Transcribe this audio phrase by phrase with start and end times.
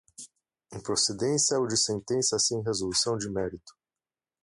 [0.73, 3.71] improcedência ou de sentença sem resolução de mérito